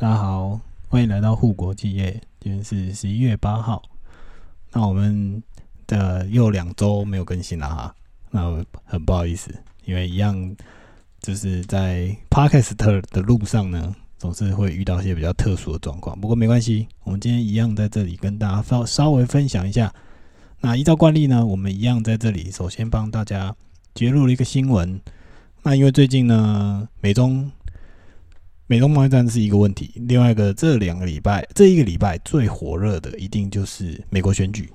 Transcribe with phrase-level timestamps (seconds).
[0.00, 2.22] 大家好，欢迎来到护国企业。
[2.38, 3.82] 今天是十一月八号，
[4.70, 5.42] 那我们
[5.88, 7.92] 的又两周没有更新了哈，
[8.30, 9.52] 那很不好意思，
[9.86, 10.54] 因为一样
[11.20, 16.16] 就是在 Podcast 的路上呢，总是会遇到一些比较特殊的状况。
[16.20, 19.92] 不过没关系，我们今天一样在这里跟大家稍稍微分享一下。
[20.60, 23.52] 那依照惯例呢，我们一样在这里首先帮大家
[23.94, 25.00] 揭露了一个新闻。
[25.64, 27.50] 那因为最近呢，美中
[28.70, 34.70] 美中贸易战是一个问题，另外一个这两个礼拜，这一个礼拜最火热的一定就是美国选举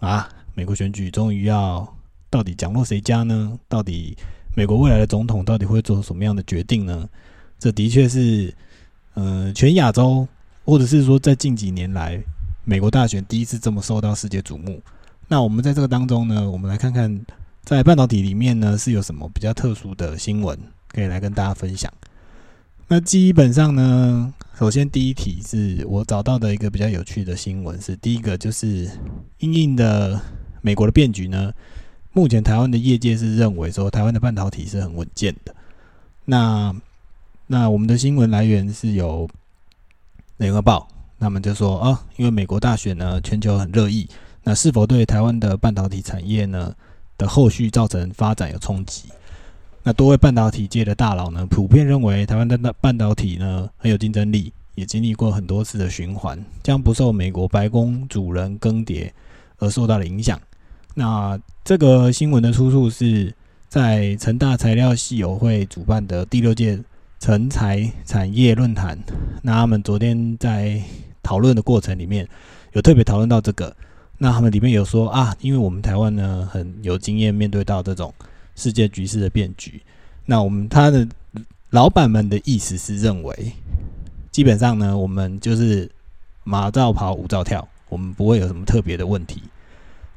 [0.00, 0.28] 啊！
[0.54, 1.96] 美国选举终于要
[2.28, 3.58] 到底降落谁家呢？
[3.66, 4.14] 到底
[4.54, 7.08] 美国未来的总统到底会做什么样的决定呢？
[7.58, 8.52] 这的确是，
[9.14, 10.28] 呃，全亚洲
[10.66, 12.22] 或者是说在近几年来
[12.64, 14.78] 美国大选第一次这么受到世界瞩目。
[15.26, 17.18] 那我们在这个当中呢，我们来看看
[17.62, 21.90] 在半导体里面呢是有什么比较特殊的新闻可以来跟大家分享。
[22.90, 28.90] 那基本上呢，首先第一题是我找到的一个比较有趣的新闻，是第一个就是
[29.40, 30.18] 英印的
[30.62, 31.52] 美国的变局呢。
[32.12, 35.54] 目前台湾的业界是认为说，台湾的半导体是很稳健的。
[36.24, 36.74] 那
[37.46, 39.28] 那我们的新闻来源是有
[40.38, 40.88] 联合报，
[41.20, 44.08] 他们就说啊，因为美国大选呢，全球很热议，
[44.42, 46.74] 那是否对台湾的半导体产业呢
[47.18, 49.10] 的后续造成发展有冲击？
[49.82, 59.10] 那多位半导体界的大佬呢，普遍认为台湾的半导体呢很有竞争力，也经历过很多次的循环，将不受美国白宫主人更迭
[59.58, 60.38] 而受到了影响。
[60.94, 63.32] 那这个新闻的出处是
[63.68, 66.78] 在成大材料系友会主办的第六届
[67.18, 68.98] 成材产业论坛。
[69.42, 70.82] 那他们昨天在
[71.22, 72.28] 讨论的过程里面，
[72.72, 73.74] 有特别讨论到这个。
[74.18, 78.12] 那他们里面有说啊，因为我们台湾呢很有经验，面对到这种。
[78.58, 79.80] 世界局势的变局，
[80.26, 81.06] 那我们他的
[81.70, 83.52] 老板们的意思是认为，
[84.32, 85.88] 基本上呢，我们就是
[86.42, 89.40] 马照跑，舞照跳，我们不会有什么特别的问题。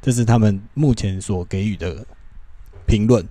[0.01, 2.03] 这是他们目前所给予的
[2.87, 3.23] 评论。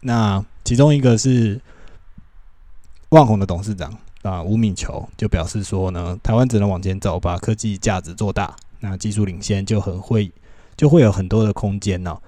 [0.00, 1.58] 那其中一个是
[3.08, 10.30] 万宏的董事长啊吴敏球就表示说呢，台湾只能往前走，把科技价值做大，那技术领先就很会
[10.76, 12.20] 就会有很多的空间呢。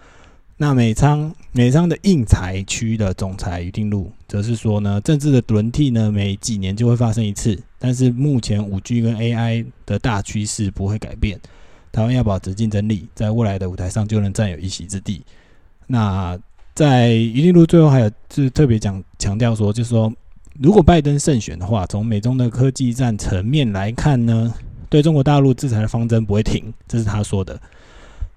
[0.59, 11.41] 那美仓美仓的印材区的总裁于定路则是说呢，政治的轮替呢，每几年就会发生一次，但是目前五 G 跟 AI 的大趋势不会改变，
[11.91, 15.23] 台湾要保持竞争力，在未来的舞台上就能占有一席之地。
[15.89, 16.39] 那
[16.75, 20.13] 在于定路最后还有是特别讲强调说，就是说，
[20.61, 24.55] 如果拜登胜选的话，从美中的科技战层面来看呢，
[24.89, 27.61] 对中国大陆制裁的方针不会停，这是他说的。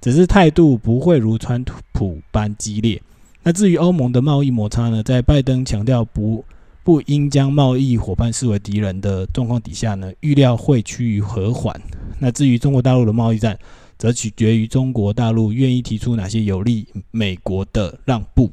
[0.02, 3.02] 只是态度不会如川普般激烈。
[3.42, 5.04] 那至于欧盟的贸易摩擦呢？
[5.04, 6.44] 在拜登强调不
[6.84, 11.80] 不应将贸易伙伴视为敌人的状况底下呢，预料会趋于和缓。
[12.20, 13.58] 那至于中国大陆的贸易战，
[13.98, 18.50] 则取决于中国大陆愿意提出哪些有利美国的让步。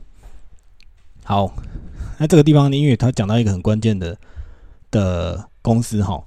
[1.25, 1.55] 好，
[2.19, 4.17] 那这个地方呢，因为他讲到一个很关键的
[4.91, 6.23] 的公司哈，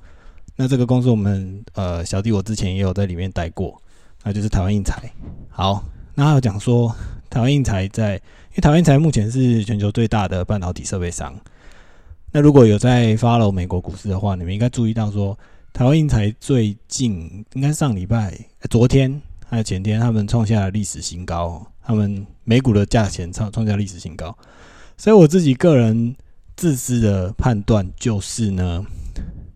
[0.56, 3.80] 那这个公司我们呃小弟我之前也有在里面待过。
[4.26, 5.10] 那就是台湾印材。
[5.50, 6.94] 好，那有讲说
[7.30, 11.34] 台湾印材在，因为台湾印材目前是全球最大的半导体设备商。
[12.32, 15.38] 那如果有在 follow 美国股市的话，你们应该注意到说，
[15.72, 18.36] 台湾印材最近应该上礼拜、
[18.68, 24.36] 昨天还有前天，他们创下了历史新高，他们美股的价钱创创下历史新高。
[24.98, 26.16] 所以我自己个人
[26.56, 28.84] 自私的判断就是呢，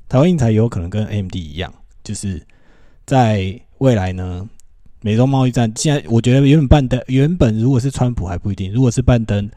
[0.08, 2.46] 台湾印材有可能跟 AMD 一样，就是
[3.08, 4.48] 在未来呢。
[5.02, 9.50] 美中贸易战，现在我觉得原本拜登原本如果是川普还不一定，如果是拜登，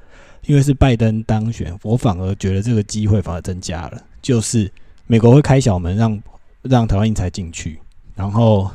[0.47, 4.00] 因为是拜登当选，我反而觉得这个机会反而增加了。
[4.20, 4.70] 就是
[5.08, 6.22] 美国会开小门让
[6.62, 7.80] 让台湾英才进去，
[8.14, 8.70] 然后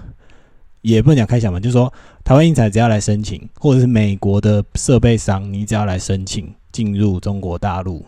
[0.82, 1.92] 也不能讲开小门，就是说
[2.26, 8.06] 台湾英才只要来申请，或者是美国的设备商，你只要来申请进入中国大陆，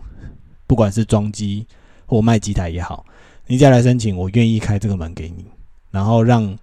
[0.67, 1.65] 不管是装机
[2.05, 3.05] 或卖机台也好，
[3.47, 5.45] 你只要来申请，我愿意开这个门给你，
[5.91, 6.57] 然后让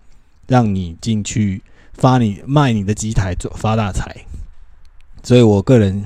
[0.46, 1.62] 让你进去。
[1.96, 4.14] 发你卖你的机台做发大财，
[5.22, 6.04] 所以我个人，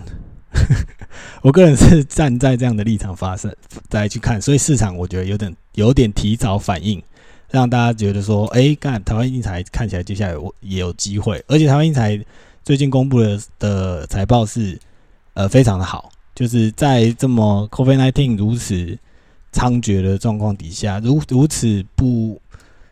[1.43, 3.55] 我个人是站在这样的立场发生
[3.89, 7.03] 再去看，所以市场我觉得有点有点提早反应，
[7.51, 12.19] 让大家觉得说，哎，干台湾印材看起来接下来我也有机会，而且台湾印材
[12.63, 14.79] 最近公布的的财报是
[15.35, 18.97] 呃非常的好，就是在这么 COVID nineteen 如此
[19.53, 22.41] 猖獗的状况底下，如如此不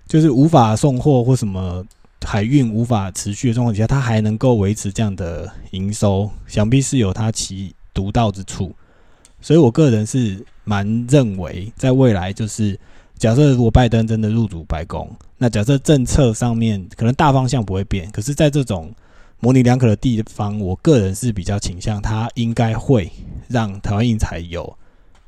[0.09, 1.85] 就是无法送货或什么。
[2.25, 8.75] 海运无法持续的状况底下，它还能够维持这样的营收，想必是有它其独到之处。
[9.41, 12.79] 所以我个人是蛮认为，在未来就是
[13.17, 18.93] 假设如果拜登真的入主白宫，那假设政策上面可能大方向不会变，可是在这种
[19.39, 23.09] 模棱两可的地方，我个人是比较倾向它应该会
[23.47, 24.77] 让台湾印才有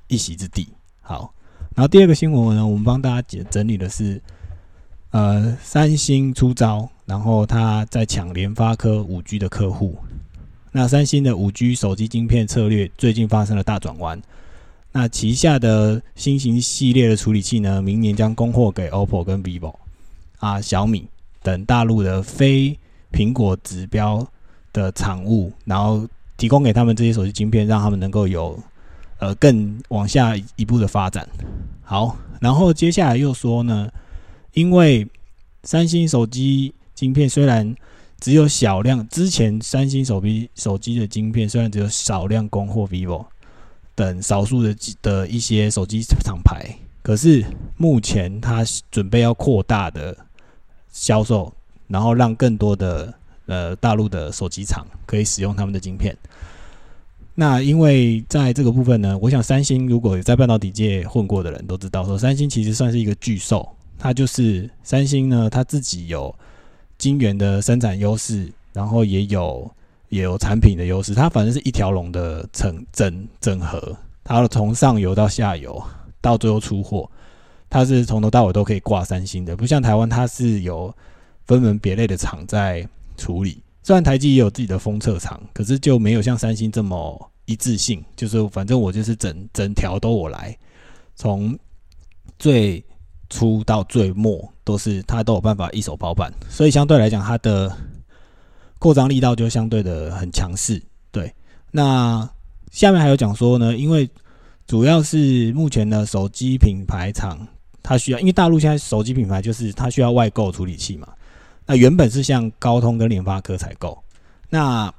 [0.08, 0.66] 一席之地。
[1.00, 1.32] 好，
[1.76, 4.20] 然后第二个新闻呢，我们帮大家整整理的是，
[5.10, 9.96] 呃，三星出招，然后他在抢联发科五 G 的客户。
[10.72, 14.20] 那三星的五 G 手机晶片策略最近发生了大转弯。
[14.92, 19.74] 那旗下的新型系列的处理器呢，明年将供货给 OPPO 跟 VIVO
[20.38, 21.08] 啊、小米
[21.42, 22.78] 等大陆的非
[23.12, 24.24] 苹果指标
[24.72, 28.56] 的产物，然后提供给他们这些手机晶片，让他们能够有
[29.18, 31.28] 呃更往下一步的发展。
[31.82, 33.90] 好，然后接下来又说呢，
[34.52, 35.06] 因为
[35.64, 37.74] 三星手机晶片虽然
[38.18, 43.26] 只有小量，之前三星手机手机的晶片虽然只有少量供货 VIVO。
[43.92, 47.44] 等少数的的一些手机厂牌，可是
[47.76, 50.16] 目前它准备要扩大的
[50.90, 51.52] 销售，
[51.86, 53.12] 然后让更多的
[53.44, 56.16] 呃大陆的手机厂可以使用他们的晶片。
[57.34, 63.68] 那因为在这个部分呢，我想三星如果有在半导体界混过的人都知道，说三星其实算是一个巨兽，
[64.00, 66.34] 它就是三星呢，它自己有
[66.98, 69.70] 晶圆的生产优势，然后也有。
[70.10, 75.80] 也有产品的优势，它反正是一条龙的整整整合，它从上游到下游
[76.20, 77.08] 到最后出货，
[77.68, 80.92] 它是从头到尾都可以挂三星的，不像台湾它是有
[81.46, 82.84] 分门别类的厂在
[83.16, 83.62] 处理。
[83.84, 90.58] 虽然台积也有自己的封测厂，可是就没有像三星这么一致性，就是反正我就是整整条都我来，
[91.14, 91.56] 从
[92.36, 92.84] 最
[93.30, 97.74] 初到最末都是他都有办法一手包办，所以相对来讲它的。
[98.82, 100.82] 扩张力道就相对的很强势，
[101.12, 101.30] 对。
[101.70, 102.26] 那
[102.72, 104.08] 下面还有讲说呢，因为
[104.66, 107.46] 主要是目前的手机品牌厂，
[107.82, 111.06] 它需要，因为大陆现在手机品牌就是它需要外购处理器嘛。
[111.66, 114.02] 那原本是向高通跟联发科采购，
[114.48, 114.90] 那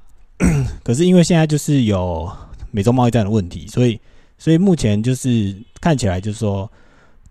[0.84, 2.30] 可是因为现在就是有
[2.70, 4.00] 美洲贸易战的问题，所以
[4.38, 6.70] 所以目前就是看起来就是说，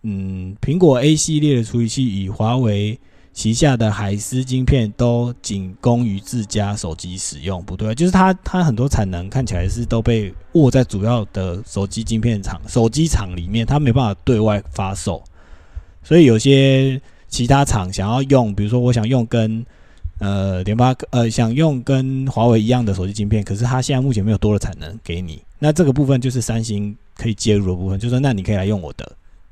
[0.03, 2.99] 嗯，苹果 A 系列的处理器以华为。
[3.33, 15.23] 旗下的海思晶片都仅供于自家手机使用，不对，就是它它很多产能看起来是都被握在主要的手机晶片厂、手机厂里面，它没办法对外发售。
[16.03, 19.65] 所以有些其他厂想要用，比如说我想用跟
[20.19, 29.09] 呃联发呃想用跟华为一样的手机晶片，可是它现在目前没有多的产能给你，那这个部分就是三星可以介入的部分，就是那你可以来用我的，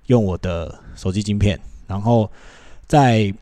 [0.09, 2.29] 用我的手机晶片，然后
[2.87, 3.33] 在。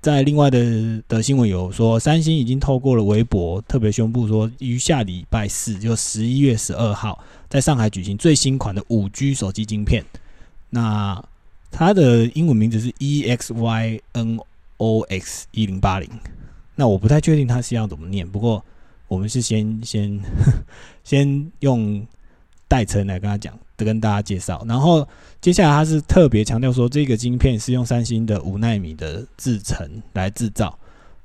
[0.00, 7.18] 在另外的的新闻有说，三星已经透过了微博特别宣布说，于下礼拜四，就十一月十二号，
[7.48, 10.04] 在上海举行最新款的五 G 手机晶片。
[10.70, 11.20] 那
[11.72, 14.00] 它的英文名字是 EXYNOX
[15.50, 16.08] 一零八零。
[16.76, 18.64] 那我不太确定它是要怎么念，不过
[19.08, 20.20] 我们是先先
[21.02, 22.06] 先用
[22.68, 23.58] 代称来跟他讲。
[23.84, 25.06] 跟大家介绍，然后
[25.40, 30.76] 接下来他是特别强调说，这个晶片是用三星的五纳米的制程来制造。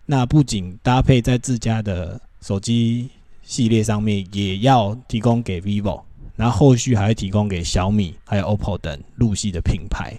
[0.06, 3.10] 那不仅搭配在自家的手机
[3.42, 6.04] 系列上面，也要提供给 vivo，
[6.36, 10.16] 然后后续还会提供给小米、还有 OPPO 等陆系的品牌。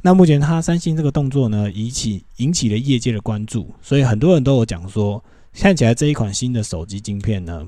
[0.00, 5.22] 那目前他三星这个动作呢，引起引起了业界的关注，所以很多人都有讲说，
[5.52, 7.66] 看起来这一款新的手机晶片呢。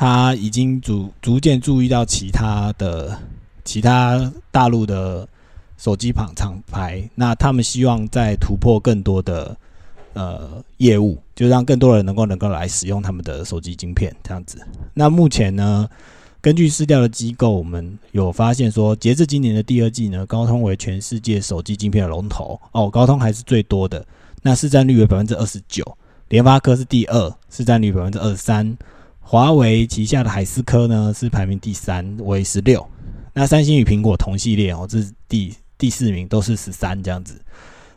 [0.00, 3.18] 他已经逐逐渐注意到其他的
[3.66, 5.28] 其他大陆的
[5.76, 9.54] 手机厂厂牌，那他们希望再突破更多的
[10.14, 14.66] 呃业务，就让更多人能够能够来使用他们的手机晶片这样子。
[14.94, 15.86] 那目前呢，
[16.40, 24.02] 根据市调的机构，我们有发现说，截至今年的第二季呢，高通为全世界手机晶片的龙头哦，高通还是最多的，
[24.40, 25.84] 那市占率为百分之二十九，
[26.30, 28.74] 联发科是第二，市占率百分之二十三。
[29.20, 32.84] 华为旗下的海思科呢是排名第三，为十六。
[33.32, 37.40] 那三星与苹果同系列哦，这是第第四名，都是十三这样子。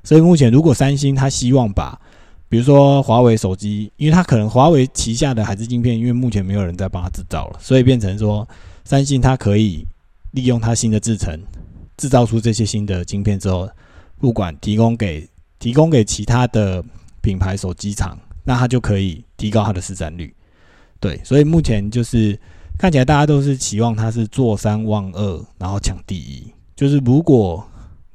[0.04, 2.00] 所以目前如果三星它希望把，
[2.48, 8.48] 比如说华为手机，因为它可能华为旗下的海思晶片，因为目前没有人在帮它制造了，所以变成说
[8.84, 9.84] 三星它可以
[10.32, 11.40] 利用它新的制程，
[11.98, 13.68] 制造出这些新的晶片之后，
[14.20, 15.28] 不管提供给
[15.58, 16.84] 提供给其他的
[17.22, 20.32] 品牌手机厂，那它就可以提高它的市占率。
[21.04, 22.40] 对，所以目前就是
[22.80, 26.48] 看起来大家都是期望它是坐三望二，然后抢第一。
[26.78, 27.62] 就是如果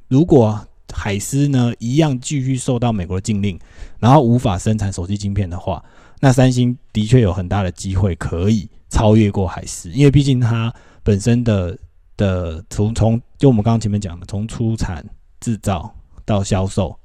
[0.07, 0.59] 如果
[0.91, 3.59] 海思呢一样继续受到美国的禁令，
[3.99, 5.85] 然后无法生产手机晶片的话，
[6.19, 11.77] 那三星的确有很大的机会可以超越过海思，因为毕竟它本身的
[12.17, 15.05] 的从从就我们刚刚前面讲的，从出产
[15.39, 15.93] 制造
[16.25, 16.97] 到销售，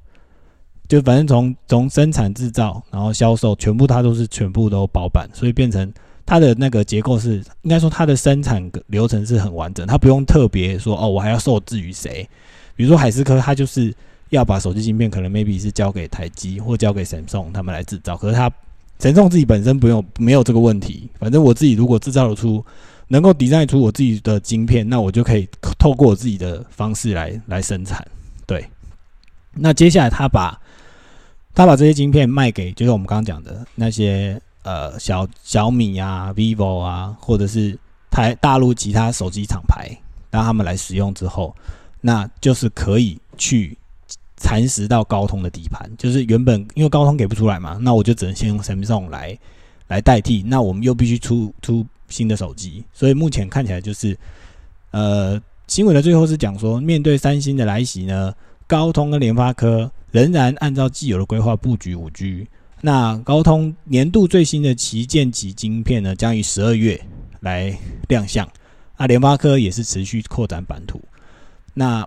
[0.88, 5.93] 就反正从从生产制造然后销售，全部它都是全部都包办，所以变成
[6.26, 12.29] 它的那个结构是应该说它的生产流程是很完整，它不用特别说哦，我还要受制于谁，
[12.76, 13.95] 比如说海思科，它就是
[14.31, 18.50] 要把手机芯片可能 maybe 是交给台积或交给神送他们来制造，可是它
[18.99, 22.64] 神送自己本身不用没有这个问题，反正我自己如果制造得出。
[23.09, 25.47] 能够抵债出我自己的晶片，那我就可以
[25.79, 28.03] 透过我自己的方式来来生产。
[28.47, 28.67] 对，
[29.53, 30.59] 那接下来他把
[31.54, 37.78] 他把这些晶片卖给，就是我们刚刚讲的那些呃小小米啊、vivo 啊，或者是
[38.11, 39.88] 台大陆其他手机厂牌，
[40.30, 41.54] 让他们来使用之后，
[42.00, 43.76] 那就是可以去
[44.37, 45.90] 蚕食到高通的底盘。
[45.96, 49.38] 就是原本因为高通给不出来嘛，那我就只能先用 Samsung 来
[49.87, 50.42] 来代替。
[50.42, 51.87] 那我们又必须出出。
[52.11, 54.16] 新的手机，所以目前看起来就是，
[54.90, 58.32] 呃，新闻的最后是讲说，面对三星的来袭呢，
[58.75, 62.45] 高通跟联发科仍然按照既有的规划布局五 G。
[62.81, 67.00] 那高通年度最新的旗舰级晶片呢，将于十二月
[67.38, 67.73] 来
[68.09, 68.45] 亮相。
[68.97, 71.00] 啊，联发科也是持续扩展版图。
[71.73, 72.04] 那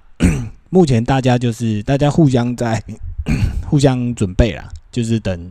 [0.69, 2.83] 目前大家就是大家互相在
[3.65, 5.50] 互相准备啦，就是等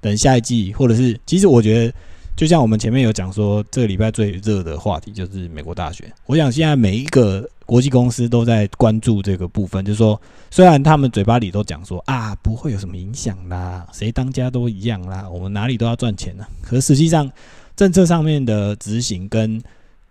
[0.00, 1.94] 等下一季，或者是其实我觉得。
[2.36, 6.12] 就像我们前面有讲说，这个礼拜最热的话题就是美国大选。
[6.26, 10.18] 我想现在每一个国际公司都在关注这个部分，就是说，
[10.50, 16.46] 虽然他们嘴巴里都讲说啊，不会有什么影响啦，谁当家都一样啦，我们哪里都要赚钱呢。
[16.62, 17.30] 可实际上，
[17.76, 19.60] 政策上面的执行跟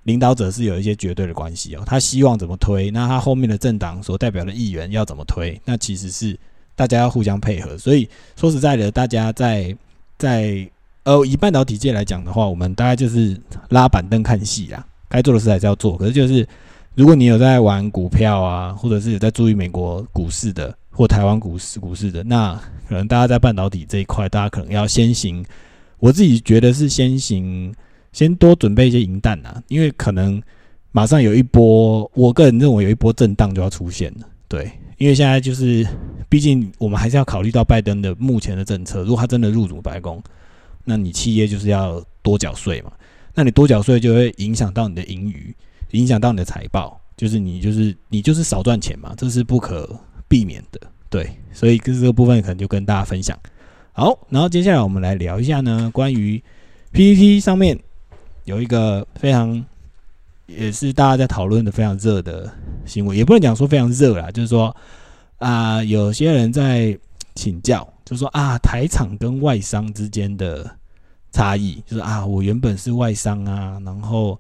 [0.04, 1.84] 领导者是有一些绝对的关系哦。
[1.86, 6.38] 他希望怎么推，那他后面的政党所代表的议员要怎么推，那其实是
[6.76, 7.78] 大家要互相配合。
[7.78, 9.76] 所以说实在的，大家在
[10.18, 10.70] 在。
[11.06, 15.96] 呃，以半导体界来讲的话，我们大概就是拉板凳看戏啊，该做的事还是要做。
[15.96, 16.44] 可是就是，
[16.96, 22.56] 如果你有在玩股票啊，或者是有在注意美国股市的，或台湾股市股市的，那
[22.88, 25.44] 可能大家在半导体这一块，大家可能要先行。
[26.00, 27.74] 我自己觉得是先行，
[28.14, 30.42] 先多准备一些银弹啊，因为可能
[30.94, 34.28] 马上有一波，我个人认为有一波震荡就要出现了。
[34.48, 35.86] 对，因为现在就是，
[36.30, 40.24] 毕竟我们还是要考虑到拜登的目前的政策，如果他真的入主白宫。
[40.86, 42.92] 那你企业就是要多缴税嘛？
[43.34, 45.54] 那你多缴税就会影响到你的盈余，
[45.96, 49.90] 影响到你的财报，就是你就是你就是少赚钱嘛，这是不可
[50.28, 50.80] 避免的。
[51.10, 53.38] 对，所以这个部分可能就跟大家分享。
[53.94, 56.42] 好，然后接下来我们来聊一下呢，关于
[56.92, 57.80] PPT 上面
[58.44, 59.66] 有一个非常
[60.46, 62.52] 也是大家在讨论的非常热的
[62.86, 64.76] 新闻，也不能讲说非常热啦，就是说
[65.38, 66.98] 啊，有些人在
[67.34, 67.88] 请教。
[68.06, 70.70] 就是说啊，台厂跟外商之间的
[71.32, 74.40] 差异，就是啊，我原本是外商啊，然后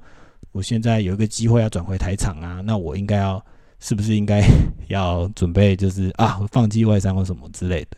[0.55, 3.45] 我现在有一个机会要转回台厂啊，那我应该要
[3.79, 4.41] 是不是应该
[4.87, 7.97] 要准备，就是啊，放弃外商或什么之类的。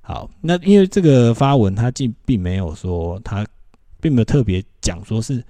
[0.00, 3.44] 好，那因为这个发文，他既并没有说，他
[4.00, 5.44] 并没有特别讲说是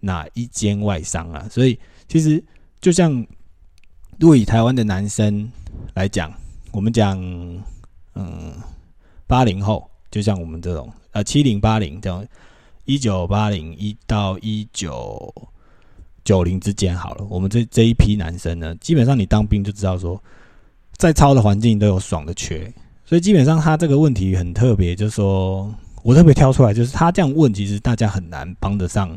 [0.00, 2.44] 哪一间外商啊，所以其实
[2.82, 3.10] 就像
[4.18, 5.50] 如果以台湾的男生
[5.94, 6.30] 来讲，
[6.70, 7.18] 我们讲
[8.14, 8.52] 嗯。
[9.26, 12.24] 八零后，就像我们这种，呃，七零八零这样，
[12.84, 15.34] 一九八零一到一九
[16.24, 17.24] 九零之间好了。
[17.28, 20.20] 我们这这一批男生呢，基本上你当兵就知道说，
[20.96, 22.72] 再超的环境都有爽的缺，
[23.04, 29.16] 所以基本上他这个问题很特别，就是说我特别挑出来，就是他这样问，其实大家很难帮得上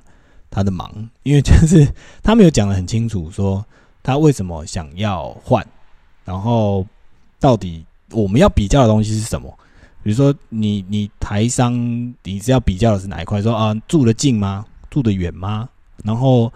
[0.50, 0.92] 他的忙，
[1.24, 1.88] 因为就是
[2.22, 3.66] 他没有讲的很清楚，说
[4.04, 5.66] 他为什么想要换，
[6.26, 6.86] 然后
[7.40, 9.52] 到底我们要比较的东西是什么。
[10.04, 11.74] 比如说，你你台商，
[12.24, 13.42] 你是要比较的是哪一块？
[13.42, 14.66] 说啊，住得近吗？
[14.90, 15.68] 住得远吗？
[16.02, 16.50] 然后，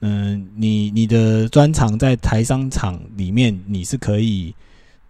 [0.00, 4.54] 嗯，你你的专长在台商厂里面，你是可以，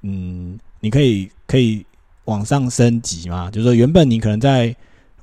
[0.02, 1.84] 嗯，你可以可以
[2.24, 3.50] 往上升级吗？
[3.50, 4.74] 就是说，原本你可能在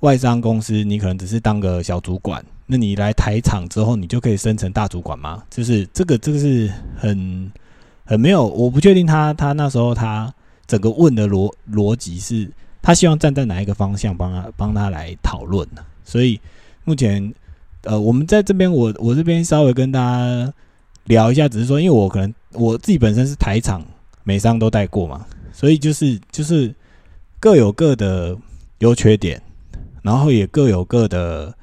[0.01, 5.43] 外商公司，你可能只是当个小主管，那你来台厂之后，你就可以升成大主管吗？
[5.49, 7.51] 就是这个，这个是很
[8.03, 10.33] 很没有，我不确定他他那时候他。
[10.67, 15.85] 整个问的逻逻辑是，他希望站在哪一个方向帮他帮他来讨论呢？
[16.03, 16.41] 所以
[16.85, 17.31] 目前，
[17.85, 20.53] 呃，我们在这边，我我这边稍微跟大家
[21.05, 23.83] 聊一下，只是说，因为我可能我自己本身是台场
[24.23, 26.73] 美商都带过嘛，所以就是就是
[27.39, 28.37] 各有各的
[28.79, 29.41] 优缺点，
[30.01, 31.55] 然后也各有各的，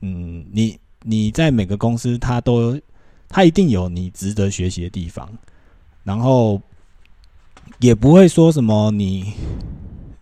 [0.00, 2.80] 嗯，你你在每个公司，他都
[3.28, 5.28] 他一定有你值得学习的地方，
[6.02, 6.60] 然后。
[7.80, 9.32] 也不会说什么你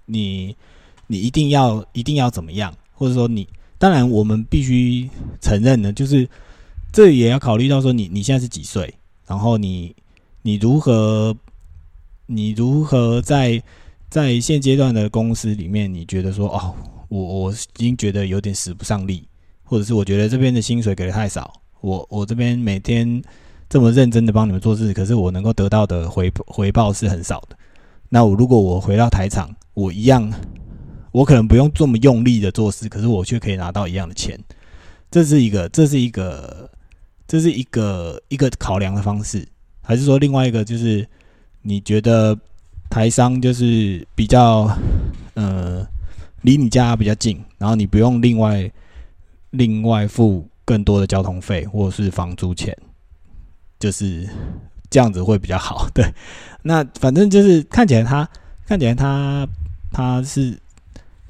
[0.07, 0.57] 你
[1.09, 3.47] 你一定要一定要怎么样，或者说你
[3.83, 5.11] 当然我们必须
[5.41, 6.29] 承认呢，就是
[6.93, 8.95] 这也要考虑到说你你现在是几岁，
[9.27, 9.93] 然后你
[10.43, 11.37] 你如何
[12.27, 13.61] 你如何在
[14.09, 16.73] 在现阶段的公司里面，你觉得说哦，
[17.09, 19.27] 我我已经觉得有点使不上力，
[19.65, 23.21] 或者是我觉得这边的薪水给的太少，我我这边每天
[23.69, 27.57] 这么认真的帮你们做事，可是我能够得到的回回报是很少的。
[28.09, 30.33] 那我如果我回到台场，我一样，
[31.13, 34.39] 我可能不用这么用力的做事，可是我却可以拿到一样的钱。
[35.11, 36.71] 这是一个，这是一个，
[37.29, 39.47] 这是一个一个考量的方式，
[39.83, 41.07] 还是说另外一个就是
[41.61, 42.35] 你觉得
[42.89, 44.75] 台商就是比较
[45.35, 45.87] 呃
[46.41, 48.73] 离你家比较近，然后你不用另外
[49.51, 52.75] 另外付更多的交通费或者是房租钱，
[53.79, 54.27] 就是
[54.89, 55.87] 这样子会比较好。
[55.93, 56.11] 对，
[56.63, 58.27] 那反正就是看起来他
[58.67, 59.47] 看起来他
[59.91, 60.59] 他是。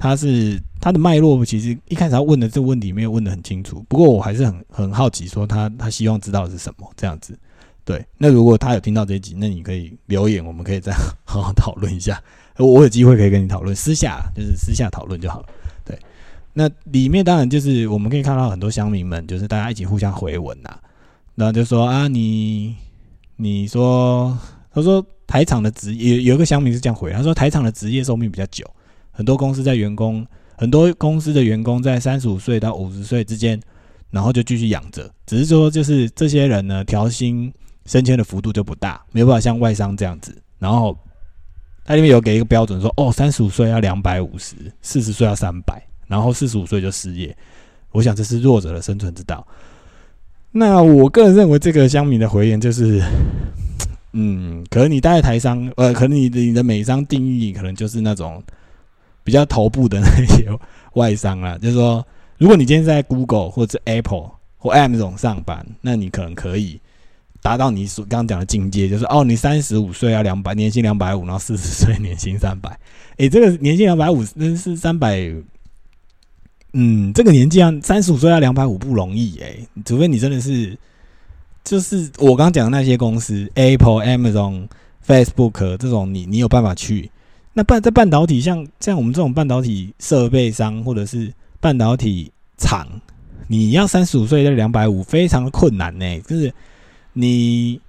[0.02, 3.86] 他是他的脉络，其实一开始他问的这个问题没有问的很清楚。
[3.88, 7.38] 不过我还是很很好奇，说他他希望知道是什么这样子。
[7.84, 10.92] 对，那如果他有听到这一集，那你可以留言，我们可以再
[11.24, 12.20] 好好讨论一下。
[12.58, 15.46] 我有机会可以跟你讨论，私下就是私下讨论就好了。
[15.84, 15.96] 对，
[16.52, 20.70] 那里面当然就是我们可以看到很多乡民们，就是大家一起互相回文呐，
[21.36, 22.74] 然后就说啊，你
[23.36, 24.36] 你说
[24.74, 28.68] 他说台场的职有有一个乡民是这样回，他说台场的职业寿命比较久。
[29.12, 30.26] 很多公司在员工，
[30.56, 33.60] 很多公司的员工在三十五岁到五十岁之间，
[34.10, 35.08] 然后就继续养着。
[35.26, 37.52] 只是说，就是这些人呢，调薪
[37.84, 40.34] 升迁的幅度就不大，没有办法像外商这样子。
[40.58, 40.96] 然后
[41.84, 47.36] 它里面有给一个标准，说哦，三十五岁要两百五十，四十岁要三百，然后四十五岁就失业。
[47.90, 49.46] 我想这是弱者的生存之道。
[50.50, 53.02] 那我个人认为，这个乡民的回言就是，
[54.12, 58.42] 嗯，可能你待在台商，呃，可能你的你的美商定义可能就是那种。
[59.24, 60.48] 比较头部的那些
[60.94, 62.04] 外商啦，就是说，
[62.38, 66.80] 如果你今天在 Google 或者 Apple 或 Amazon 上班，那你可能可以
[67.40, 72.76] 达到你所刚刚讲的境界，就是哦，你三十五岁要两百年薪两百五，然后四十岁年薪三百。
[73.16, 75.32] 诶，这个年薪两百五那是三百，
[76.72, 80.76] 嗯，这个年纪啊，三十五岁要两百五不容易诶，除非你真的是，
[81.64, 84.68] 就是我刚刚讲的那些公司，Apple、Amazon、
[85.06, 87.10] Facebook 这种，你你有办法去。
[87.54, 92.86] 那半在半导体，像像我们这种半导体设备商或者是半导体厂，
[93.46, 96.20] 你要三十五岁在两百五，非常的困难呢。
[96.20, 96.52] 就是
[97.12, 97.80] 你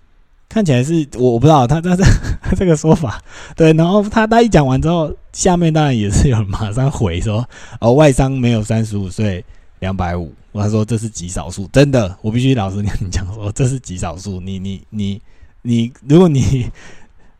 [0.49, 2.03] 看起来是我我不知道他他这
[2.57, 3.21] 这个说法
[3.55, 7.47] 对，然后他他一讲完之后，下面当然也是有人马上回说
[7.79, 9.43] 哦，外商没有三十五岁
[9.79, 14.39] 两百五，他说这是极少数，真的，我必须老实跟你讲说这是极少数。
[14.41, 15.21] 你你你
[15.61, 16.69] 你，如果你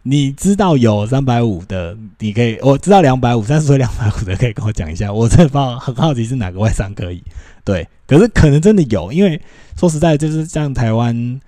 [0.06, 5.12] 你知道有三百五的，你可以；我知道两百五，三十岁两百五的，可以跟我讲一下。
[5.12, 7.24] 我这方很好奇是哪个外商可以。
[7.64, 9.42] 对，可是可能真的有，因为
[9.78, 11.40] 说实在，就是像台湾，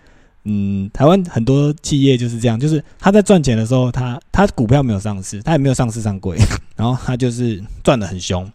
[0.46, 6.38] 嗯，台湾很多企业就是这样，就是他在赚钱的时候，他他股票没有上市，他也没有上市上柜，
[6.78, 8.50] 然后他就是赚的很凶，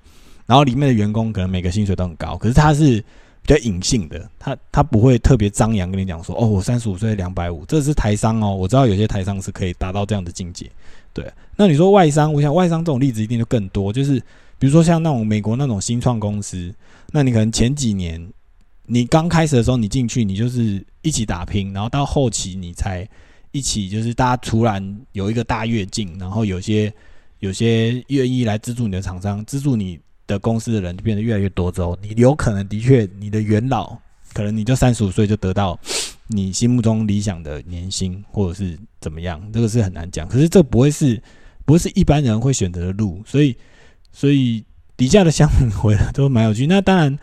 [0.47, 3.05] 然后里面的员工可能每个薪水都很高，可是他是。
[3.43, 8.55] 比较隐性的，他他不会特别张扬跟你讲说，哦，我三十五岁两百五，这是台商哦。
[8.55, 10.71] 我知道有些台商是可以达到这样的境界。
[11.13, 14.21] 对，那你说外商，我想外商这种例子一定就更多，就是
[14.59, 16.73] 比如说像那种美国那种新创公司，
[17.11, 18.25] 那你可能前几年
[18.87, 23.09] 你刚开始的时候你进去，你就是一起打拼，然后到后期你才
[23.53, 26.93] 一起就是大家突然有一个大跃进，然后有些
[27.41, 29.99] 有些愿意来资助你的厂商，资助你。
[30.31, 33.97] 的公司的人就变得越来越多之后，你有可能的确你的元老
[34.33, 35.79] 可能你就三十五岁就得到
[36.29, 40.29] 你心目中理想的年薪，或者是怎么样，这个是很难讲。
[40.29, 41.21] 可是这不会是
[41.65, 43.57] 不会是一般人会选择的路，所以
[44.13, 44.65] 所以
[44.97, 46.67] 底下的乡民回来都蛮有趣。
[46.67, 47.19] 那当然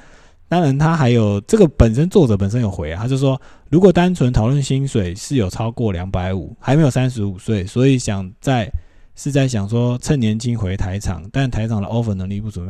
[0.50, 8.70] 当然他还有这个本身作者本身有回啊，他就说如果单纯讨论薪水是有超过两百五，还没有三十五岁，所以想在
[9.16, 12.68] 是在想说趁年轻回台场，但台场的 offer 能力不足。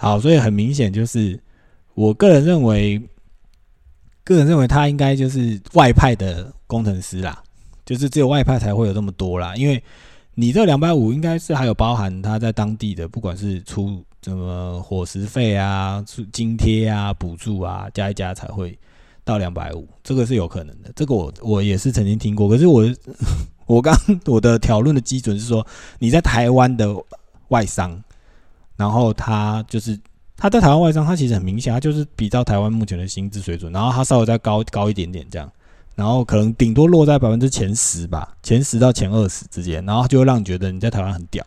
[0.00, 1.38] 好，所以很明显就是，
[1.92, 2.98] 我个人认为，
[4.24, 7.42] 个人认为他应该就是外派的工程师啦，
[7.84, 9.54] 就是只有外派才会有这么多啦。
[9.56, 9.82] 因为
[10.34, 18.78] 你这两百五应该是还有包含他在当地的，不管是出什么伙食费啊、津贴啊、补助啊，加一加才会
[19.22, 20.90] 到两百五，这个是有可能的。
[20.96, 22.82] 这个我我也是曾经听过，可是我
[23.66, 25.66] 我刚我的讨论的基准是说，
[25.98, 26.88] 你在台湾的
[27.48, 28.02] 外商。
[28.80, 30.00] 然后他就是
[30.38, 35.52] 他在台湾外商，他其实很明显，他就是比照台湾目前的薪资水准，然后他稍微再高高一点点这样，
[35.94, 41.44] 然后可能顶多落在百分之前十吧，前十到前二十之间，然后就会让你觉得你在台湾很屌。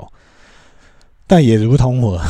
[1.26, 2.22] 但也如同我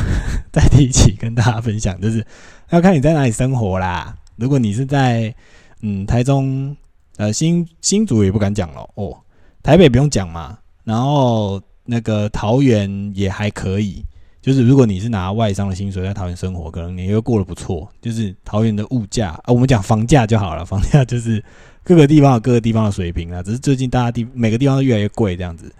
[0.53, 2.25] 在第一期跟大家分享，就是
[2.69, 4.15] 要看你在哪里生活啦。
[4.37, 5.35] 如果你是在
[5.81, 6.73] 嗯，台中
[7.17, 9.17] 呃新新竹也不敢讲了哦，
[9.61, 14.01] 台北不用讲嘛，然后那个桃园也还可以。
[14.43, 17.89] 就是如果你是拿外商的薪水在桃园生活，可能你又过得不错。
[18.01, 21.41] 就是桃园的物价啊，我们讲房价就好了，房价就是
[21.81, 23.41] 各个地方有各个地方的水平啊。
[23.41, 25.73] 只是最近大家地每个地方都越来越贵这样子。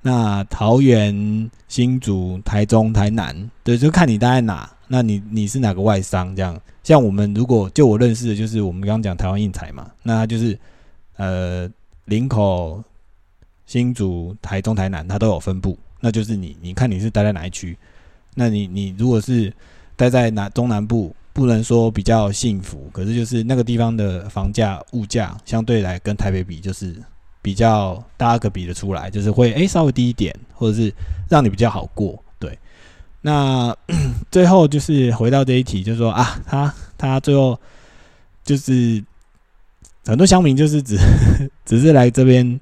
[0.00, 4.70] 那桃园、新竹、台中、台南，对，就看你待在哪。
[4.86, 6.56] 那你你是哪个外商这样？
[6.84, 10.56] 像我们如果就我认识的，就是我们刚刚讲台湾印材嘛，那就是
[11.16, 11.68] 呃
[12.04, 12.80] 林口、
[13.66, 15.76] 新竹、台中、台南，它都有分布。
[15.98, 17.76] 那就是你你看你是待在哪一区？
[18.34, 19.52] 那你你如果是
[19.96, 26.94] 待在南中南部，不能说比较幸福，可是就是那个地方的房价物价相对来跟台北比，就是
[27.40, 30.92] 比较大家可比得出来，就是会诶稍微低一点，或者是
[31.28, 32.22] 让你比较好过。
[32.38, 32.58] 对，
[33.20, 33.76] 那
[34.30, 37.58] 最后就是回到这一题，就是说啊，他他最后
[38.44, 39.02] 就是
[40.04, 40.96] 很多乡民就是只
[41.64, 42.58] 只是来这边。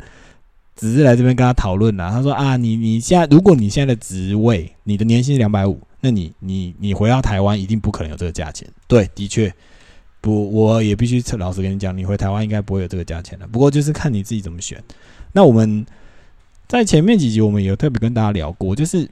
[0.74, 2.11] 只是来这边跟他讨论啦。
[2.11, 8.68] 他说啊，你你现在如果你现在的职位，你的年薪两百五，那你你你回到台湾一定不可能有这个价钱。
[8.87, 9.52] 对，的确
[10.20, 13.46] 不，我也必须老实跟你讲，你回台湾应该不会有这个价钱的。
[13.46, 14.82] 不过就是看你自己怎么选。
[15.32, 15.85] 那我们
[16.68, 19.08] 在前面几集我们有特别跟大家聊过，就是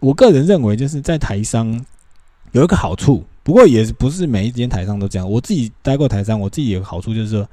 [0.00, 1.84] 我个人认为就是在台商
[2.52, 5.30] 有一个好处，不过也不是每一间台商都这样。
[5.30, 7.48] 我自己待过台商，我自己有个好处就是说，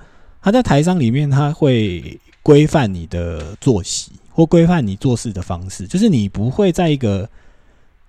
[0.48, 2.18] 他在台商里面他会。
[2.44, 7.30] 规范你的作息，或规范你做事的方式，就是你不会在一个，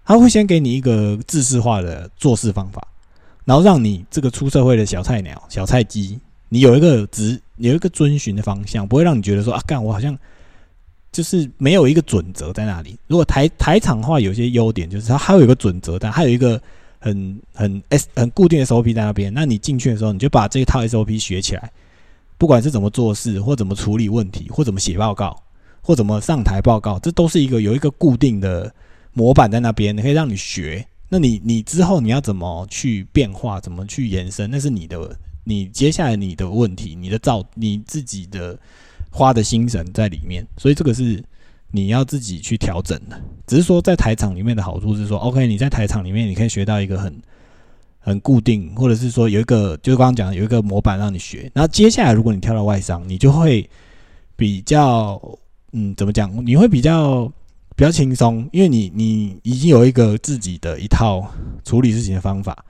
[0.05, 2.81] 他会先给你一个制式化的做事方法，
[3.45, 10.17] 然后让你这个出社会的小菜鸟、小菜鸡，你有一个直有一个遵循的方向，不会让你觉得说啊，干我好像
[11.11, 12.97] 就是没有一个准则在那里。
[13.09, 16.63] 如果台台场的话，有些优点就是它还有一个准则，但还有一个
[17.01, 21.69] 很很 S 很固定的 SOP 在那边，那你进去的时候，你就把这一套 SOP 学起来。
[22.39, 25.37] 不管是怎么做事，或怎么处理问题，或怎么写报告，
[25.83, 28.73] 或怎么上台报告，这都是一个有一个固定的
[29.13, 30.87] 模板在那边，可以让你学。
[31.09, 38.57] 那你你之后你要怎么去变化，怎么去延伸，那是你的，你接下来你的问题，你的造你自己的
[39.11, 41.21] 花的心神在里面，所以这个是
[41.73, 43.21] 你要自己去调整的。
[43.47, 47.21] 只是说在台场里面的好处是说，OK，你在台场里面你可以学到一个很。
[48.09, 51.51] 很固定，或者是说有一个，就是刚刚讲的有一个模板让你学。
[51.55, 53.69] 然后接下来，如果你跳到外商，你就会
[54.35, 55.21] 比较，
[55.73, 56.33] 嗯，怎么讲？
[56.45, 57.27] 你会比较
[57.77, 61.25] 比较轻松，因为你你已经有一个自己的一套
[61.65, 62.65] 处理事情的方法。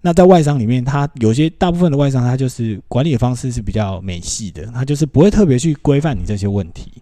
[0.00, 6.92] 那在外商里面，它有些大部分的外商，它就是管理的方式是比较美系的，它就是不会特别去规范你这些问题。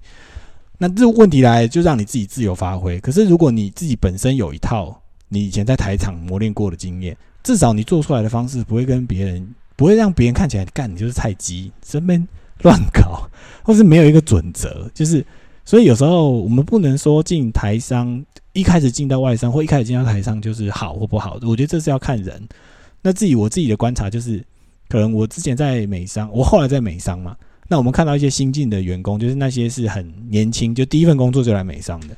[0.79, 2.99] 那这个问题来就让你自己自由发挥。
[3.01, 4.97] 可是如果你自己本身有一套
[5.29, 12.27] 你以前在台场磨练过的经验，至少你做出来的方式不会跟别人，不会让别人看起来干你就是菜鸡，身边
[12.63, 13.29] 乱搞，
[13.63, 14.91] 或是没有一个准则。
[14.95, 15.25] 就是，
[15.65, 21.39] 所以有时候我们不能说进台商一开始进到外商，或一开始进到台商就是好或不好。
[21.43, 22.41] 我觉得这是要看人。
[23.03, 24.45] 那自己我自己的观察就是，
[24.89, 32.17] 可能我之前在美商，我后来在美商嘛，那我们看到一些新进的员工，就是那些是很年轻，就第一份工作就来美商的。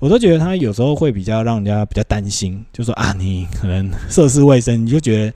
[0.00, 5.34] 我都觉得他有时候会比较让人家比较担心，就说啊，你可能涉世未深，你就觉得，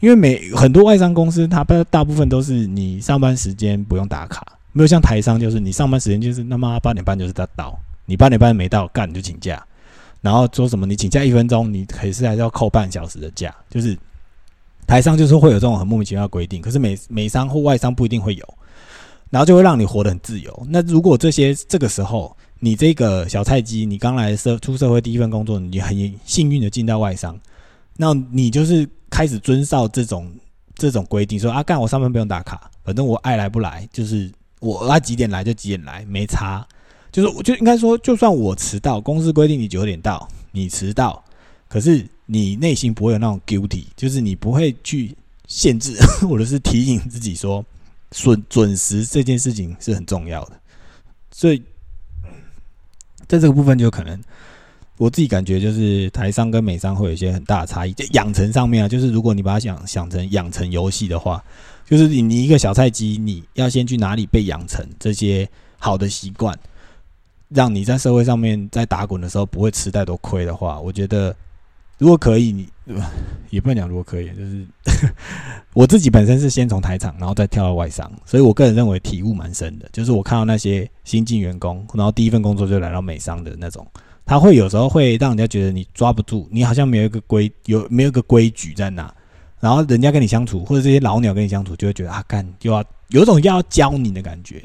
[0.00, 4.42] 因为每很多外商公司，它大部分都是你上班时间不用打卡，
[4.72, 9.62] 没有像台商，就是你上班时间就是他妈八点半就是他到，你八点半没到，干你就请假，
[10.22, 13.94] 然后说什么你请假一分钟，你可是还是要扣半小时的假，就是
[14.86, 18.54] 台商就是会有这种很莫名其妙的规定，可是美美商或外商不一定会有，
[19.28, 20.66] 然后就会让你活得很自由。
[20.70, 27.38] 那如果这些这个时候，你这个小菜鸡，你刚来社出社会第一份工作，你很幸运的进到外商，
[27.96, 30.28] 那你就是开始遵照这种
[30.74, 36.66] 这种规定，说啊干我上班不用打卡，反正我爱来不来，就是我爱几点来就几点来，没差。
[37.12, 41.24] 就是我就应该说，就算我迟到，公司规定你九点到，你迟到，
[41.68, 45.16] 可是你内心不会有那种 guilty，就是你不会去
[45.46, 47.64] 限制或者是提醒自己说
[48.10, 50.60] 准准时这件事情是很重要的，
[51.30, 51.62] 所以。
[53.28, 54.20] 在这个部分就可能，
[54.96, 57.92] 我自己感觉就是台商跟美商会有一些很大的差异。
[57.92, 61.44] 就养成上面啊，就是如果你把它想想成养成游戏的话，
[61.84, 66.58] 就是你你一个小菜鸡，你要先去哪里被养成这些好的习惯，
[67.48, 71.36] 让你在社会上面在打滚的时候不会吃太多亏的话，我觉得。
[71.98, 72.68] 如果可以，你
[73.50, 74.64] 也不能讲如果可以，就是
[75.74, 79.88] 我自己本身是先从台场，然后再跳到外商，所以我个人认为体悟蛮深的。
[79.92, 83.86] 就是我看到那些新进员工，然后第一份工作就来到美商的那种，
[84.24, 89.12] 他会有时候会让人家觉得你抓不住，你好像没有一个规有没有一个规矩在那，
[89.60, 94.62] 然后人家跟你相处，或者这些老鸟跟你相处，就会觉得啊，干又要有一种要教你的感觉。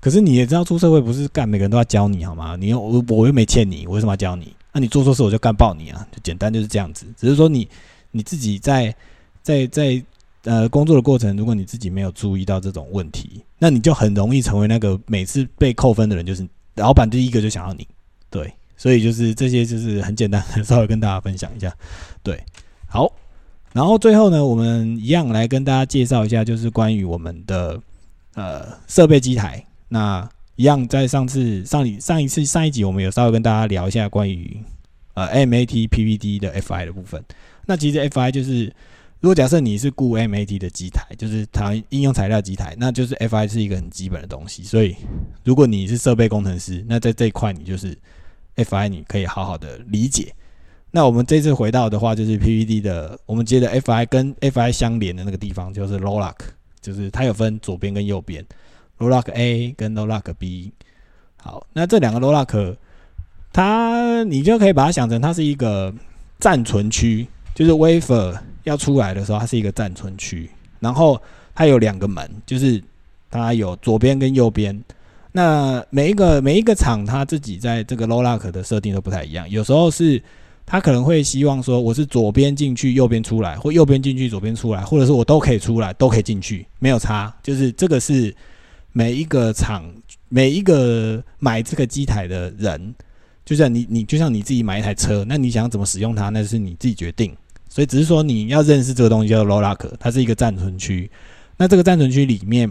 [0.00, 2.56] 可是你也知道，出社会不是干每个人都要教你好吗？
[2.56, 4.54] 你又我我又没欠你，我为什么要教你？
[4.74, 6.04] 那你做错事我就干爆你啊！
[6.10, 7.06] 就简单就是这样子。
[7.16, 7.68] 只是说你
[8.10, 8.94] 你自己在
[9.40, 10.04] 在在
[10.42, 17.86] 呃工作的过程，如果你自己没有注意到这种问题，那你就很容易成为那个每次被扣分的人，就是老板第一个就想要你。
[18.28, 21.72] 对，所以就是这些就是很简单， 稍微跟大家分享一下。
[22.22, 22.44] 对，
[22.88, 23.10] 好。
[23.72, 27.80] 然后最后呢，我们一样来跟大家介绍一下，就是关于我们的
[28.34, 29.64] 呃设备机台。
[29.88, 34.56] 那一样在上次上一上一次上一集，我们有稍微跟大家聊一下关于
[35.14, 37.22] 呃 MAT PVD 的 FI 的部分。
[37.66, 38.66] 那其实 FI 就是，
[39.20, 44.62] 如果假设你是雇 MAT 的机台，就是它应用材料机台，那就是 FI 是一个很基本的东西。
[44.62, 44.94] 所以
[45.44, 47.96] 如果你是设备工程师，那在这一块你就是
[48.56, 50.32] FI，你可以好好的理解。
[50.92, 56.36] 那我们这次回到的话，就是 PVD 的，我们接的 FI 跟 FI 相连的那个地方，就是 Low Lock，
[56.80, 58.44] 就是它有分左边跟右边
[58.98, 60.72] ，Low Lock A 跟 Low Lock B。
[61.36, 62.76] 好，那这两个 Low Lock，
[63.52, 65.92] 它你就可以把它想成它是一个
[66.38, 70.50] 暂存区，就是 Wafer 要出来的时候，它是一个暂存区。
[70.80, 71.20] 然后
[71.54, 72.82] 它有两个门，就是
[73.30, 74.78] 它有左边跟右边。
[75.32, 80.22] 那每一个每一个厂，它自己在这个 Low Lock 的设定都不太一样，有时候是。
[80.66, 87.30] 他可能会希望说，我是左边进去，右边出来，或右边进去，左边出来，或者是我都可以出来，都可以进去，没有差。
[87.42, 88.34] 就是这个是
[88.94, 89.84] 每一个厂、
[90.28, 92.94] 每一个买这个机台的人，
[93.44, 97.36] 就像你，你就像你自己买一台车，那你想怎么使用它，那是你自己决定。
[97.68, 101.10] 所以只是说你要认识这个东西叫 Rollark，它是一个暂存区。
[101.56, 102.70] 那这个暂存区里面，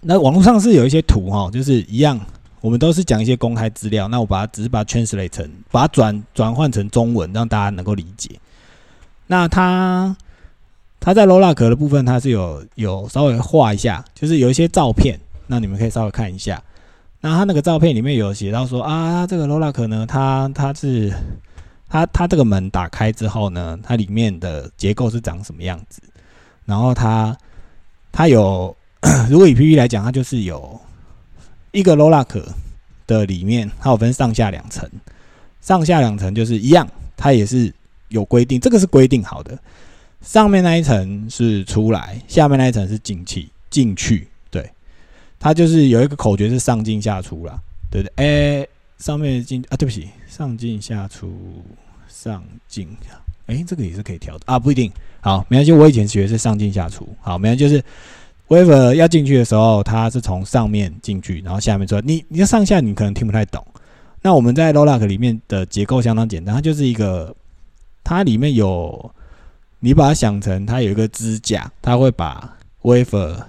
[0.00, 2.18] 那网络上是有一些图哈，就是一样。
[2.60, 8.30] 我们都是讲一些公开资料，那我把它只是把它 translate 成，把它转转换成中文，让大家能够理解。
[9.26, 10.16] 那它
[11.00, 16.62] 它在 low lock 的部分，它是有有稍微画一下，就是有一些照片，那你们可以稍微看一下。
[17.20, 21.12] 那他那个照片里面有写到说啊，这个 Lolac 呢，它它是
[21.88, 26.02] 它它这个门打开之后呢，它里面的结构是长什么样子？
[26.64, 27.36] 然后它
[28.10, 28.76] 它有，
[29.30, 30.80] 如果以 P P 来讲，它就是有。
[31.74, 32.42] 一个 Lolac
[33.06, 34.86] 的里面，它有分上下两层，
[35.62, 37.72] 上下两层就是一样，它也是
[38.08, 39.58] 有规定，这个是规定好的。
[40.20, 44.28] 上面那一层是出来，下面那一层是进去进去，
[45.42, 48.60] 它就是有一个口诀是上进下出啦，对不对？
[48.62, 48.66] 哎，
[48.98, 51.34] 上面进啊，对不起，上进下出，
[52.08, 54.90] 上进下，哎，这个也是可以调的啊，不一定。
[55.20, 57.82] 好，没关系，我以前学的是上进下出，好，没关系，就是。
[58.48, 62.02] wave 要进去的时候，它是从上面进去，然后下面出来。
[62.04, 63.66] 你你上下你可能听不太懂。
[64.20, 67.34] 那我们在 Low Lock 里面的结构相当简单，它就是一个，
[68.04, 69.10] 它里面有，
[69.80, 73.42] 你把它想成它有一个支架，它会把 Wafer，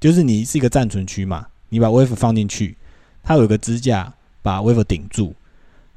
[0.00, 2.76] 就是你是一个暂存区嘛，你把 Wafer 放进去，
[3.22, 5.34] 它有一个支架把 Wafer 顶住，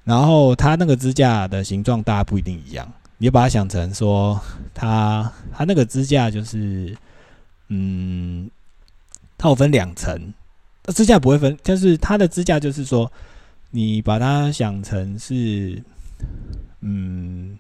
[0.04, 4.40] 然后它那个支架的形状大家不一定一样，你就把它想成说，
[4.76, 6.96] 它它那个支架就是。
[7.70, 8.52] 嗯，
[9.36, 10.34] 它有分两层，
[10.94, 13.12] 支架不会分，就是它的支架就是说，
[13.72, 15.82] 你把它想成是，
[16.82, 17.58] 嗯，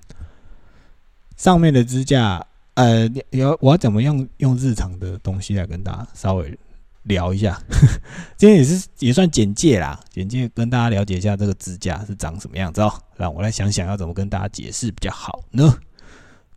[1.36, 6.58] 上面的支架，呃，要我要怎么用用日常的东西来跟大家稍微
[7.04, 7.62] 聊一下？
[8.38, 12.94] 今天也是也算简介啦，简介跟大家了解一下这个支架是长什么样子哦。
[13.16, 15.78] 让我来想想要怎么跟大家解释比较好呢？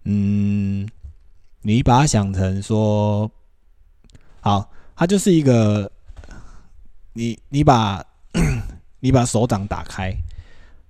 [0.05, 0.89] 嗯。
[1.63, 3.29] 你把它想成说，
[4.41, 5.91] 好，它就是一个，
[7.13, 8.01] 你你把
[9.01, 10.15] 你把手掌打开，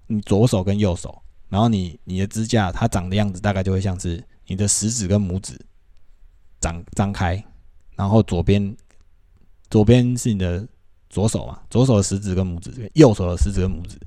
[0.07, 5.61] 你左手跟右手，然后你你的支架它长的样子大概就会像是你的食指跟拇指
[6.61, 7.43] 张张开，
[7.95, 8.77] 然后左边
[9.71, 10.67] 左边是你的
[11.11, 13.99] 左手嘛，左手的食指跟拇指，右手的食指跟拇指，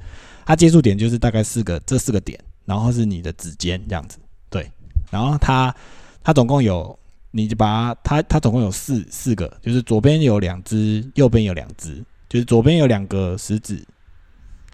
[0.45, 4.17] 它接触点就是大概四个这四个点，然后是你的指尖这样子，
[4.49, 4.71] 对，
[5.09, 5.75] 然后它。
[6.21, 6.99] 它总共有，
[7.31, 13.83] 你就把它，它总共有四四个，就是左边有两只，右边有两只，就是左边有两个食指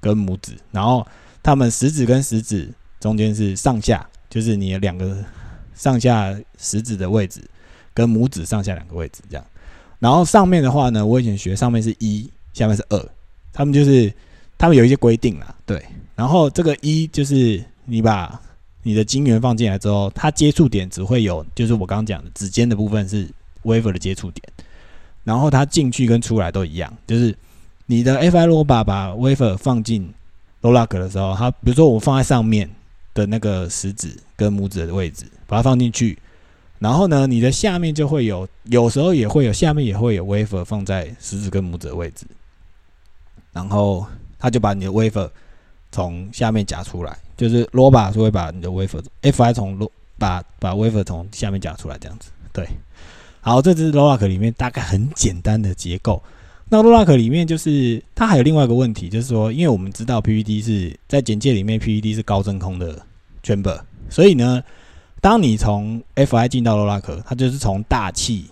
[0.01, 1.06] 跟拇指，然后
[1.43, 5.23] 它们食指跟食指中间是上下，就是你的两个
[5.75, 7.39] 上下食指的位置
[7.93, 9.45] 跟拇指上下两个位置这样。
[9.99, 13.09] 然后上面的话呢，我以前学上面是一，下面是二，
[13.53, 14.11] 他们就是
[14.57, 15.85] 他们有一些规定啦，对。
[16.15, 18.41] 然后这个一就是你把。
[18.88, 23.27] 你的晶圆放进来之后，它接触点只会有，就是我刚刚讲的指尖的部分是
[23.63, 24.47] wafer 的接触点，
[25.23, 27.35] 然后它进去跟出来都一样，就是
[27.88, 30.13] 你的 FI 罗把把 wafer 放进
[30.61, 32.69] low lock 的时候，它比如说我放在上面
[33.15, 36.17] 的那个食指跟拇指的位置，把它放进去，
[36.79, 42.25] 然后呢，你的下面就会有，有时候也会有，下面也会有 wafer 放在食指跟拇指的位置，
[43.51, 44.05] 然后
[44.38, 45.29] 他就把你的 wafer
[45.91, 49.77] 从下面夹出来，就是 roba 就会把你的 wafer，fi 从
[50.17, 52.67] 把把 wafer 从下面夹出来，这样子，对。
[53.41, 56.19] 好，这只 Lock 里面大概很简单的结构。
[56.67, 62.99] 那 Lock 里面就是它还有另外一个问题，就是说，因为我们知道 PVD 是在简介里面，PVD 是高真空的
[63.43, 63.79] chamber，
[64.10, 64.63] 所以呢，
[65.25, 68.45] 当你从 Fi 进到罗拉克它就是从大气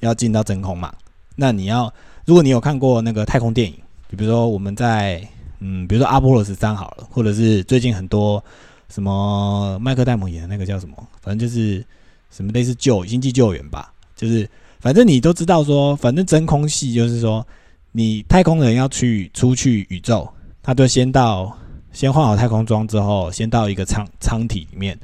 [0.00, 0.92] 要进到真空嘛。
[1.36, 3.78] 那你要，如果你有看过那个太空电影，
[4.10, 5.24] 就比如说我们在
[5.60, 8.44] 嗯，比如说阿波罗十三好了，或者是最近很多
[8.88, 11.86] 什么麦克戴蒙演的那个叫什么，反正就是
[12.32, 13.92] 什么类似救星际救援吧。
[14.16, 14.50] 就是，
[14.80, 17.46] 反正你都知道说，反正真空系就是说，
[17.92, 20.28] 你太空人要去出去宇宙，
[20.64, 21.56] 他就先到，
[21.92, 24.98] 先换好太空装之后，先到一个舱舱体里面，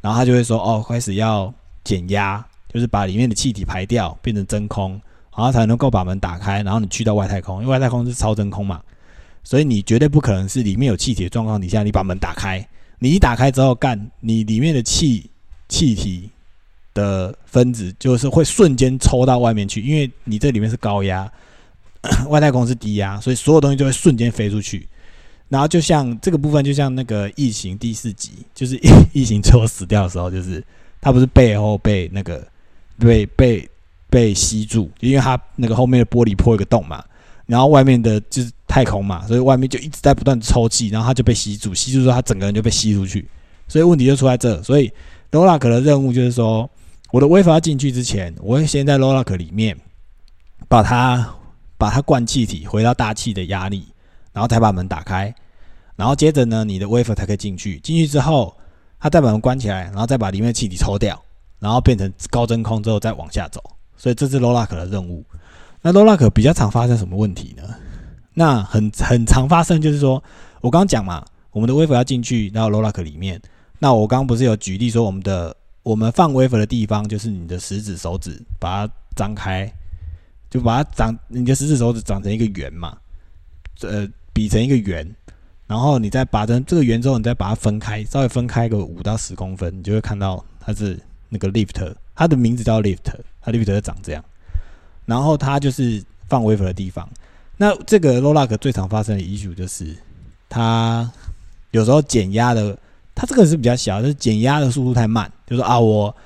[0.00, 1.52] 然后他就会说，哦，开始要
[1.84, 4.92] 减压，就是把里面的气体排掉，变成真空，
[5.36, 8.80] 然后才能够把门打开，然后你去到外太空，因为外太空是超真空嘛，
[9.44, 12.66] 所以你绝对不可能是里面有气体的状况底下，你把门打开，
[12.98, 15.30] 你一打开之后干，你里面的气
[15.68, 16.30] 气体。
[16.92, 21.30] 的分子就是会瞬间抽到外面去，因为你这里面是高压，
[22.28, 24.88] 外太空是低压，所以所有东西就会瞬间飞出去。
[25.50, 28.80] 然后就像这个部分，就像那个异形第四集，就是
[29.12, 30.64] 异形最后死掉的时候，就是
[31.02, 32.42] 他不是背后被那个
[32.98, 33.68] 被被
[34.08, 37.04] 被吸住，因为他那个后面的玻璃破一个洞嘛，
[37.44, 43.28] 然后外面的就是太空嘛，所以外面就一直在不断抽气，然后他就被吸住，吸住之后他整个人就被吸出去，
[43.68, 44.62] 所以问题就出在这。
[44.62, 44.90] 所以
[45.32, 46.68] 罗拉克的任务就是说。
[47.12, 49.76] 我的威法进去之前，我会先在 Lock 里面
[50.68, 51.28] 把它
[51.76, 53.84] 把它灌气体回到大气的压力，
[54.32, 55.34] 然后才把门打开，
[55.96, 57.78] 然后接着呢，你的微法才可以进去。
[57.80, 58.56] 进去之后，
[58.98, 61.20] 它再把门关起来，然后再把里面的气体抽掉，
[61.58, 63.62] 然后变成高真空之后再往下走。
[63.96, 65.24] 所以这是 Lock 的任务。
[65.82, 67.62] 那 Lock 比较常发生什么问题呢？
[68.34, 70.22] 那很很常发生就是说，
[70.60, 73.40] 我刚刚讲嘛，我们的微法要进去到 Lock 里面。
[73.78, 75.56] 那我刚刚不是有举例说我们的。
[75.82, 79.66] 我们放微粉的地方就是你的食指、手指，把它张开，
[80.50, 82.98] 就把它长，你的食指、手指长成一个圆嘛，
[83.80, 84.06] 呃，
[84.40, 85.06] 比成一个圆，
[85.66, 90.98] 然后你再把这这个圆之后，你再把它分开，稍微分开个五到十公分，你就会看到它是
[91.28, 94.24] 那个 lift，它的名字叫 lift，它 lift 长这样，
[95.04, 97.06] 然后它就是放 wafer 的地方。
[97.58, 99.94] 那这个 low lock 最常发生的 issue 就是
[100.48, 101.12] 它
[101.72, 102.78] 有时候减压的。
[103.12, 105.30] 它这个是比较小，就是减压的速度太慢。
[105.46, 106.16] 就是啊，我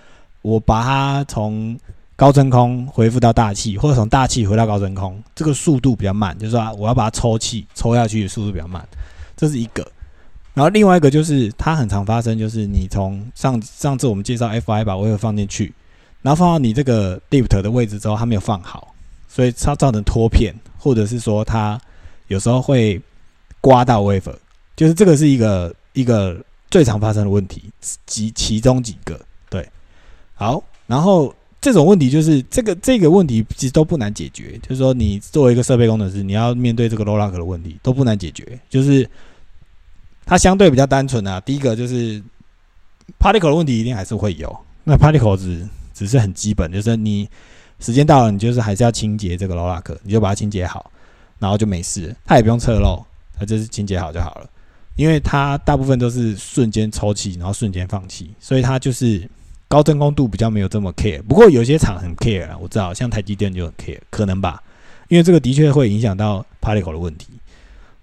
[0.43, 1.77] 我把它从
[2.25, 6.35] 高真空恢复到大气，或者从大气回到高真空，这个速度比较慢。
[6.39, 8.83] 就是说，我要把它抽气抽下去速度比较慢，
[9.37, 9.87] 这是一个。
[10.55, 15.71] 然后另外一个就是它很常发生，就是你从上上次我们介绍 Fi 把微核放进去，
[16.23, 18.95] 然后放到你这个 lift 的位置之后，它没有放好，
[19.29, 21.79] 所以它造成脱片，或者是说它
[22.29, 22.99] 有时候会
[23.61, 24.35] 刮到 wafer，
[24.75, 26.43] 就是这个是一个一个。
[26.71, 27.71] 最常发生的问题，
[28.05, 29.69] 几其中几个对，
[30.35, 31.33] 好，然后
[31.65, 39.09] 这种问题就是这个这个问题其实都不难解决，就是说你作为一个设备工程师，你要面对这个 low lock 的问题都不难解决，就是
[40.27, 41.41] 它相对比较单纯啊。
[41.41, 42.23] 第一个就是
[43.19, 47.27] particle 的问题一定还是会有，那 particle 只只是很基本，就是你
[47.81, 50.91] 时间到了，你就是还是要清洁这个 low lock，你就把它清洁好，
[51.39, 53.03] 然后就没事，它也不用侧漏，
[53.39, 54.51] 它就是清洁好就好了。
[54.97, 59.27] 因为它大部分都是瞬间抽气，然后瞬间放气，所以它就是
[59.75, 61.21] 高真空度比较没有这么 care。
[61.25, 64.63] 不过有些厂很 care 啊，我知道，像台积电就很 care，可能吧。
[65.09, 67.27] 因为这个的确会影响到 particle 的问题。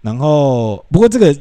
[0.02, 1.32] 然后，不过这个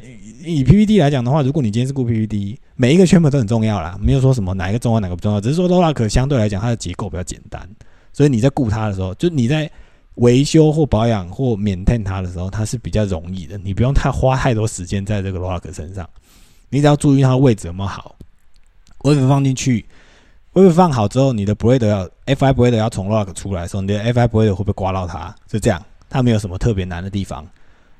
[0.43, 7.67] 以 PVD 来讲的话，如果你今天是顾 PVD，每一个圈本都很重要啦，没有说什么哪一个重要哪个不重要，只是说 lock 相对来讲它的结构比较简单，
[8.13, 9.69] 所以你在顾它的时候，就你在。
[10.15, 16.07] 维修或保养或 maintain 它的时候，它是比较容易的，你不用太花太多时间在这个 lock 身上，
[16.69, 18.13] 你只要注意它的位置有没有好。
[19.05, 19.85] 位置放进去，
[20.53, 25.33] 微粉放好之后，你的 blade 要 fi blade 要从 lock 出来的时候，你的 fi blade 会不会刮到它？
[25.47, 27.47] 就这样，它没有什么特别难的地方。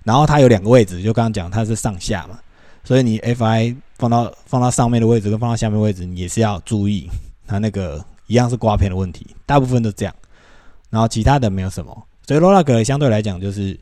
[0.03, 2.39] 然后它有两个位置，就刚刚讲它是上下嘛，
[2.83, 7.09] 所以你 fi 放到放到上面的位置跟放到下面位置，你也是要注意
[7.47, 10.13] 它那个一样是刮片的问题，大部分都这样。
[10.89, 13.79] 然后其他的没有什么，所以 LOG 相对来讲就是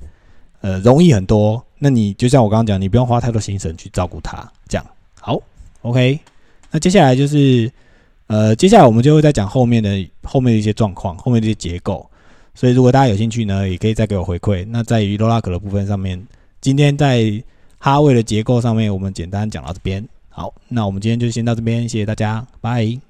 [0.61, 1.63] 呃容易很多。
[1.79, 4.85] 那你就像我刚刚讲，你不用花太多心神去照顾它，这样
[5.19, 5.41] 好
[5.81, 6.19] OK。
[6.69, 7.71] 那接下来就是
[8.29, 9.89] 呃接下来我们就会再讲后面的
[10.23, 12.07] 后面的一些状况，后面的一些结构。
[12.53, 14.65] 所以如果大家有兴趣呢，也可以再给我回馈。
[14.69, 16.21] 那在于 Lock 的部分上面，
[16.61, 17.41] 今天在
[17.79, 20.07] 哈位的结构上面，我们简单讲到这边。
[20.29, 23.08] 好，那我们今天就先到这边，谢谢大家，拜。